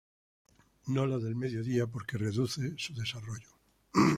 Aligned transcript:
No 0.87 1.05
la 1.05 1.19
del 1.19 1.35
medio 1.35 1.63
día 1.63 1.85
porque 1.85 2.17
reduce 2.17 2.73
su 2.75 2.91
desarrollo. 2.95 3.49